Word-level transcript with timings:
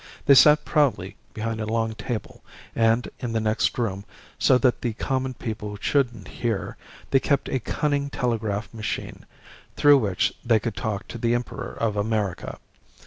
They 0.25 0.33
sat 0.33 0.65
proudly 0.65 1.15
behind 1.35 1.61
a 1.61 1.67
long 1.67 1.93
table; 1.93 2.41
and 2.75 3.07
in 3.19 3.33
the 3.33 3.39
next 3.39 3.77
room, 3.77 4.03
so 4.39 4.57
that 4.57 4.81
the 4.81 4.93
common 4.93 5.35
people 5.35 5.77
shouldn't 5.79 6.27
hear, 6.27 6.75
they 7.11 7.19
kept 7.19 7.47
a 7.49 7.59
cunning 7.59 8.09
telegraph 8.09 8.73
machine, 8.73 9.27
through 9.75 9.99
which 9.99 10.33
they 10.43 10.59
could 10.59 10.75
talk 10.75 11.07
to 11.09 11.19
the 11.19 11.35
Emperor 11.35 11.73
of 11.79 11.97
America. 11.97 12.57